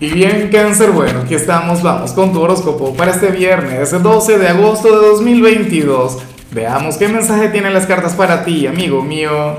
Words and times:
Y 0.00 0.10
bien, 0.12 0.48
cáncer, 0.52 0.92
bueno, 0.92 1.22
aquí 1.24 1.34
estamos, 1.34 1.82
vamos 1.82 2.12
con 2.12 2.32
tu 2.32 2.40
horóscopo 2.40 2.94
para 2.94 3.10
este 3.10 3.32
viernes 3.32 3.90
12 4.00 4.38
de 4.38 4.46
agosto 4.46 5.00
de 5.00 5.08
2022. 5.08 6.18
Veamos 6.52 6.96
qué 6.98 7.08
mensaje 7.08 7.48
tienen 7.48 7.74
las 7.74 7.86
cartas 7.86 8.14
para 8.14 8.44
ti, 8.44 8.68
amigo 8.68 9.02
mío. 9.02 9.56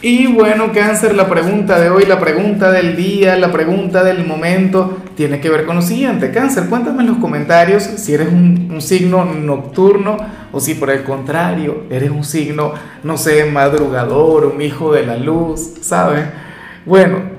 Y 0.00 0.28
bueno, 0.28 0.70
cáncer, 0.72 1.16
la 1.16 1.28
pregunta 1.28 1.80
de 1.80 1.90
hoy, 1.90 2.04
la 2.04 2.20
pregunta 2.20 2.70
del 2.70 2.94
día, 2.94 3.34
la 3.34 3.50
pregunta 3.50 4.04
del 4.04 4.24
momento, 4.24 4.98
tiene 5.16 5.40
que 5.40 5.50
ver 5.50 5.64
con 5.64 5.74
lo 5.74 5.82
siguiente. 5.82 6.30
Cáncer, 6.30 6.66
cuéntame 6.66 7.02
en 7.02 7.08
los 7.08 7.18
comentarios 7.18 7.82
si 7.82 8.14
eres 8.14 8.28
un, 8.28 8.68
un 8.72 8.80
signo 8.80 9.24
nocturno 9.24 10.18
o 10.52 10.60
si 10.60 10.74
por 10.74 10.88
el 10.90 11.02
contrario 11.02 11.82
eres 11.90 12.12
un 12.12 12.22
signo, 12.22 12.74
no 13.02 13.16
sé, 13.16 13.44
madrugador, 13.46 14.46
un 14.46 14.62
hijo 14.62 14.92
de 14.92 15.04
la 15.04 15.16
luz, 15.16 15.72
¿sabes? 15.80 16.26
Bueno, 16.86 17.31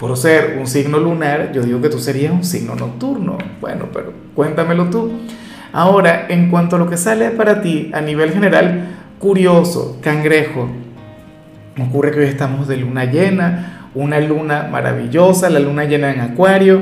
por 0.00 0.16
ser 0.16 0.56
un 0.58 0.66
signo 0.66 0.98
lunar, 0.98 1.52
yo 1.52 1.62
digo 1.62 1.82
que 1.82 1.90
tú 1.90 1.98
serías 1.98 2.32
un 2.32 2.42
signo 2.42 2.74
nocturno. 2.74 3.36
Bueno, 3.60 3.88
pero 3.92 4.14
cuéntamelo 4.34 4.86
tú. 4.86 5.12
Ahora, 5.74 6.24
en 6.30 6.50
cuanto 6.50 6.76
a 6.76 6.78
lo 6.78 6.88
que 6.88 6.96
sale 6.96 7.30
para 7.30 7.60
ti 7.60 7.90
a 7.92 8.00
nivel 8.00 8.32
general, 8.32 8.88
curioso, 9.18 9.98
cangrejo. 10.00 10.70
Ocurre 11.78 12.12
que 12.12 12.20
hoy 12.20 12.26
estamos 12.26 12.66
de 12.66 12.78
luna 12.78 13.04
llena, 13.04 13.90
una 13.94 14.18
luna 14.20 14.68
maravillosa, 14.72 15.50
la 15.50 15.60
luna 15.60 15.84
llena 15.84 16.10
en 16.10 16.20
acuario. 16.20 16.80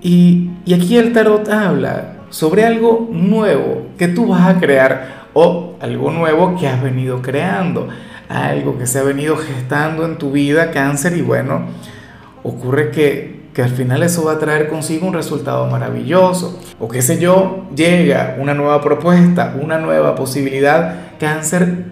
Y, 0.00 0.48
y 0.64 0.74
aquí 0.74 0.98
el 0.98 1.12
tarot 1.12 1.48
habla 1.48 2.18
sobre 2.30 2.64
algo 2.64 3.08
nuevo 3.10 3.88
que 3.98 4.06
tú 4.06 4.28
vas 4.28 4.48
a 4.48 4.60
crear 4.60 5.26
o 5.34 5.74
algo 5.80 6.12
nuevo 6.12 6.56
que 6.56 6.68
has 6.68 6.80
venido 6.80 7.20
creando, 7.20 7.88
algo 8.28 8.78
que 8.78 8.86
se 8.86 9.00
ha 9.00 9.02
venido 9.02 9.36
gestando 9.36 10.06
en 10.06 10.18
tu 10.18 10.30
vida, 10.30 10.70
cáncer, 10.70 11.16
y 11.16 11.22
bueno, 11.22 11.66
ocurre 12.42 12.90
que, 12.90 13.42
que 13.54 13.62
al 13.62 13.70
final 13.70 14.02
eso 14.02 14.24
va 14.24 14.32
a 14.32 14.38
traer 14.38 14.68
consigo 14.68 15.06
un 15.06 15.14
resultado 15.14 15.66
maravilloso. 15.66 16.58
O 16.78 16.88
qué 16.88 17.02
sé 17.02 17.18
yo, 17.18 17.68
llega 17.74 18.36
una 18.38 18.54
nueva 18.54 18.80
propuesta, 18.80 19.56
una 19.60 19.78
nueva 19.78 20.14
posibilidad, 20.14 21.18
cáncer, 21.18 21.84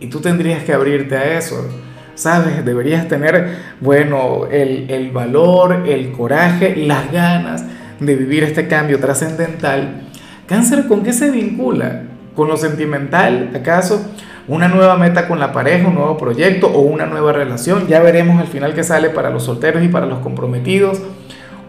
y 0.00 0.08
tú 0.08 0.20
tendrías 0.20 0.62
que 0.64 0.72
abrirte 0.72 1.16
a 1.16 1.38
eso. 1.38 1.68
¿Sabes? 2.14 2.64
Deberías 2.64 3.08
tener, 3.08 3.58
bueno, 3.80 4.46
el, 4.50 4.90
el 4.90 5.10
valor, 5.10 5.84
el 5.86 6.12
coraje, 6.12 6.74
las 6.74 7.12
ganas 7.12 7.62
de 8.00 8.14
vivir 8.14 8.42
este 8.42 8.68
cambio 8.68 8.98
trascendental. 8.98 10.02
Cáncer, 10.46 10.86
¿con 10.86 11.02
qué 11.02 11.12
se 11.12 11.30
vincula? 11.30 12.04
¿Con 12.34 12.48
lo 12.48 12.56
sentimental, 12.56 13.50
acaso? 13.54 14.02
Una 14.48 14.68
nueva 14.68 14.96
meta 14.96 15.26
con 15.26 15.40
la 15.40 15.52
pareja, 15.52 15.88
un 15.88 15.94
nuevo 15.94 16.16
proyecto 16.16 16.68
o 16.68 16.80
una 16.80 17.06
nueva 17.06 17.32
relación. 17.32 17.86
Ya 17.88 18.00
veremos 18.00 18.40
al 18.40 18.46
final 18.46 18.74
qué 18.74 18.84
sale 18.84 19.10
para 19.10 19.30
los 19.30 19.44
solteros 19.44 19.82
y 19.82 19.88
para 19.88 20.06
los 20.06 20.20
comprometidos. 20.20 21.00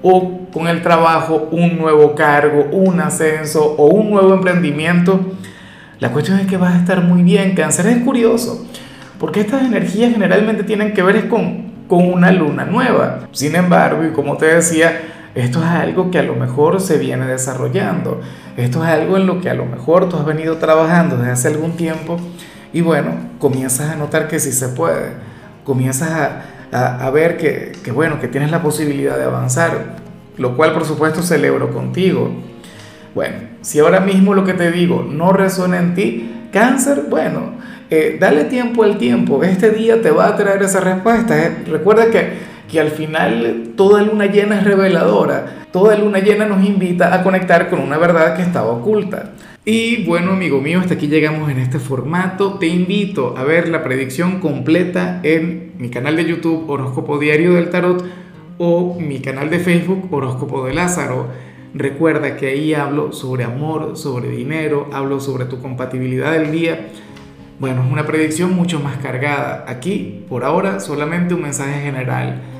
O 0.03 0.41
con 0.53 0.67
el 0.67 0.83
trabajo, 0.83 1.49
un 1.51 1.77
nuevo 1.77 2.13
cargo, 2.13 2.67
un 2.71 2.99
ascenso 2.99 3.75
o 3.77 3.87
un 3.87 4.11
nuevo 4.11 4.33
emprendimiento. 4.35 5.19
La 5.99 6.11
cuestión 6.11 6.39
es 6.39 6.45
que 6.45 6.57
vas 6.57 6.75
a 6.75 6.79
estar 6.79 7.01
muy 7.01 7.23
bien. 7.23 7.55
Cáncer 7.55 7.87
es 7.87 8.03
curioso, 8.03 8.67
porque 9.19 9.39
estas 9.39 9.63
energías 9.63 10.11
generalmente 10.11 10.63
tienen 10.63 10.93
que 10.93 11.01
ver 11.01 11.27
con, 11.29 11.71
con 11.87 12.07
una 12.07 12.31
luna 12.31 12.65
nueva. 12.65 13.21
Sin 13.31 13.55
embargo, 13.55 14.05
y 14.05 14.11
como 14.11 14.37
te 14.37 14.45
decía, 14.45 15.01
esto 15.33 15.59
es 15.59 15.65
algo 15.65 16.11
que 16.11 16.19
a 16.19 16.23
lo 16.23 16.35
mejor 16.35 16.79
se 16.79 16.99
viene 16.99 17.25
desarrollando. 17.25 18.21
Esto 18.55 18.83
es 18.83 18.89
algo 18.89 19.17
en 19.17 19.25
lo 19.25 19.41
que 19.41 19.49
a 19.49 19.55
lo 19.55 19.65
mejor 19.65 20.09
tú 20.09 20.17
has 20.17 20.25
venido 20.25 20.57
trabajando 20.57 21.17
desde 21.17 21.31
hace 21.31 21.47
algún 21.47 21.71
tiempo 21.71 22.19
y 22.73 22.81
bueno, 22.81 23.11
comienzas 23.39 23.91
a 23.91 23.95
notar 23.95 24.27
que 24.27 24.39
sí 24.39 24.51
se 24.51 24.69
puede, 24.69 25.13
comienzas 25.63 26.11
a, 26.11 27.05
a, 27.05 27.09
ver 27.11 27.37
que, 27.37 27.71
que, 27.83 27.91
bueno, 27.91 28.19
que 28.19 28.27
tienes 28.27 28.51
la 28.51 28.61
posibilidad 28.61 29.17
de 29.17 29.23
avanzar, 29.23 29.97
lo 30.37 30.55
cual 30.55 30.73
por 30.73 30.85
supuesto 30.85 31.21
celebro 31.21 31.71
contigo. 31.71 32.31
Bueno, 33.15 33.35
si 33.61 33.79
ahora 33.79 33.99
mismo 33.99 34.33
lo 34.33 34.43
que 34.43 34.53
te 34.53 34.71
digo 34.71 35.07
no 35.09 35.33
resuena 35.33 35.77
en 35.79 35.95
ti, 35.95 36.49
cáncer, 36.51 37.05
bueno, 37.09 37.53
eh, 37.89 38.17
dale 38.19 38.43
tiempo 38.45 38.83
al 38.83 38.97
tiempo, 38.97 39.43
este 39.43 39.71
día 39.71 40.01
te 40.01 40.11
va 40.11 40.27
a 40.27 40.35
traer 40.35 40.61
esa 40.61 40.81
respuesta. 40.81 41.37
¿eh? 41.41 41.63
Recuerda 41.67 42.11
que, 42.11 42.33
que 42.69 42.79
al 42.79 42.89
final 42.89 43.73
toda 43.75 44.01
luna 44.01 44.25
llena 44.25 44.59
es 44.59 44.63
reveladora, 44.63 45.67
toda 45.71 45.97
luna 45.97 46.19
llena 46.19 46.45
nos 46.45 46.65
invita 46.65 47.13
a 47.13 47.23
conectar 47.23 47.69
con 47.69 47.79
una 47.79 47.97
verdad 47.97 48.35
que 48.35 48.41
estaba 48.41 48.71
oculta. 48.71 49.33
Y 49.69 50.05
bueno, 50.05 50.31
amigo 50.31 50.61
mío, 50.61 50.79
hasta 50.79 50.93
aquí 50.93 51.07
llegamos 51.07 51.51
en 51.51 51.59
este 51.59 51.79
formato. 51.79 52.53
Te 52.53 52.67
invito 52.67 53.35
a 53.37 53.43
ver 53.43 53.67
la 53.67 53.83
predicción 53.83 54.39
completa 54.39 55.19
en 55.23 55.73
mi 55.77 55.89
canal 55.89 56.15
de 56.15 56.23
YouTube 56.23 56.69
Horóscopo 56.69 57.19
Diario 57.19 57.53
del 57.53 57.69
Tarot 57.69 58.01
o 58.57 58.97
mi 58.97 59.19
canal 59.19 59.49
de 59.49 59.59
Facebook 59.59 60.07
Horóscopo 60.09 60.65
de 60.65 60.73
Lázaro. 60.73 61.27
Recuerda 61.73 62.37
que 62.37 62.47
ahí 62.47 62.73
hablo 62.73 63.11
sobre 63.11 63.43
amor, 63.43 63.97
sobre 63.97 64.29
dinero, 64.29 64.89
hablo 64.93 65.19
sobre 65.19 65.43
tu 65.43 65.61
compatibilidad 65.61 66.31
del 66.31 66.51
día. 66.51 66.87
Bueno, 67.59 67.83
es 67.83 67.91
una 67.91 68.05
predicción 68.05 68.53
mucho 68.53 68.79
más 68.79 68.97
cargada. 68.97 69.65
Aquí, 69.67 70.23
por 70.29 70.45
ahora, 70.45 70.79
solamente 70.79 71.33
un 71.33 71.41
mensaje 71.41 71.81
general. 71.81 72.41